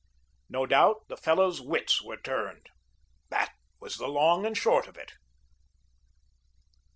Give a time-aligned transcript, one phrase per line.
[0.49, 2.71] No doubt, the fellow's wits were turned.
[3.29, 5.13] That was the long and short of it.